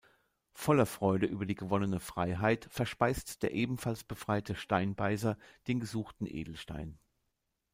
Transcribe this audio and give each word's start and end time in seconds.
Voller 0.55 0.87
Freude 0.87 1.27
über 1.27 1.45
die 1.45 1.53
gewonnene 1.53 1.99
Freiheit 1.99 2.65
verspeist 2.71 3.43
der 3.43 3.51
ebenfalls 3.53 4.03
befreite 4.03 4.55
„Steinbeißer“ 4.55 5.37
den 5.67 5.79
gesuchten 5.79 6.25
Edelstein. 6.25 6.97